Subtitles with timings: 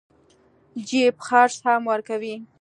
[0.87, 2.35] جيب خرڅ هم ورکوي.